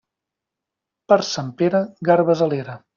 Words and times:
Per 1.13 1.19
Sant 1.35 1.55
Pere, 1.63 1.85
garbes 2.13 2.47
a 2.47 2.51
l'era. 2.53 2.85